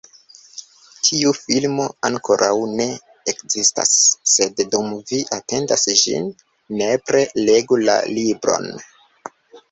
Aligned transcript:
Tiu 1.07 1.31
filmo 1.39 1.83
ankoraŭ 2.07 2.53
ne 2.79 2.87
ekzistas, 3.33 3.91
sed 4.35 4.63
dum 4.75 4.87
vi 5.11 5.19
atendas 5.37 5.85
ĝin, 6.05 6.25
nepre 6.79 7.21
legu 7.51 7.79
la 7.83 7.99
libron! 8.17 8.67